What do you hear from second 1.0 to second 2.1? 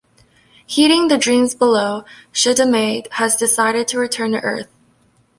the dreams below,